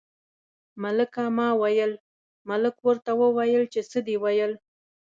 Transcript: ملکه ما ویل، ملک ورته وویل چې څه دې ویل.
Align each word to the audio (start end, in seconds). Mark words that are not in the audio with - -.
ملکه 0.83 1.23
ما 1.37 1.47
ویل، 1.61 1.93
ملک 2.49 2.75
ورته 2.87 3.11
وویل 3.21 3.63
چې 3.73 3.79
څه 3.89 3.99
دې 4.07 4.15
ویل. 4.23 4.53